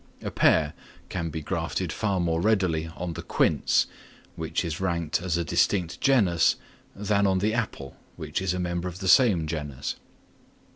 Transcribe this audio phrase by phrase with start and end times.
[0.21, 0.73] The pear
[1.09, 3.85] can be grafted far more readily on the quince,
[4.35, 6.55] which is ranked as a distinct genus,
[6.95, 9.97] than on the apple, which is a member of the same genus.